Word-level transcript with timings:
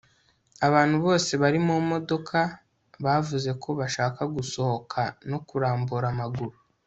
abantu 0.67 0.95
bose 1.05 1.31
bari 1.41 1.59
mu 1.65 1.75
modoka 1.91 2.39
bavuze 3.05 3.49
ko 3.63 3.69
bashaka 3.79 4.21
gusohoka 4.35 5.01
no 5.29 5.37
kurambura 5.47 6.07
amaguru 6.13 6.55